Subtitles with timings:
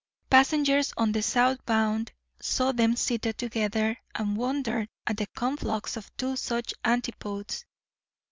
[0.31, 6.09] Passengers on the south bound saw them seated together, and wondered at the conflux of
[6.17, 7.65] two such antipodes.